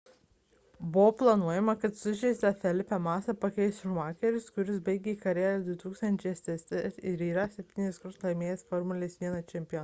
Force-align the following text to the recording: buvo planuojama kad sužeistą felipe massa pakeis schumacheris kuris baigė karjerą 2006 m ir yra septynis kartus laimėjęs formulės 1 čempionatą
buvo 0.93 1.09
planuojama 1.17 1.73
kad 1.83 1.97
sužeistą 1.99 2.49
felipe 2.63 2.97
massa 3.09 3.35
pakeis 3.43 3.75
schumacheris 3.81 4.49
kuris 4.55 4.81
baigė 4.89 5.15
karjerą 5.27 5.53
2006 5.69 6.75
m 6.87 6.99
ir 7.13 7.23
yra 7.29 7.47
septynis 7.59 8.03
kartus 8.07 8.27
laimėjęs 8.27 8.67
formulės 8.75 9.21
1 9.29 9.41
čempionatą 9.55 9.79